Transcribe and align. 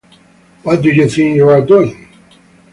What 0.63 0.81
do 0.81 0.89
you 0.89 1.07
think 1.07 1.35
you're 1.35 1.63
doing? 1.63 2.07